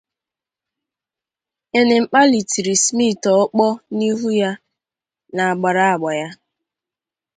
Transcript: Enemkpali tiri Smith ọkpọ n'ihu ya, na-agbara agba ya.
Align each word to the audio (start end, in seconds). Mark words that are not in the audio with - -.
Enemkpali 1.79 2.39
tiri 2.51 2.75
Smith 2.85 3.25
ọkpọ 3.41 3.67
n'ihu 3.95 4.29
ya, 4.41 4.51
na-agbara 5.35 5.83
agba 5.93 6.11
ya. 6.21 6.29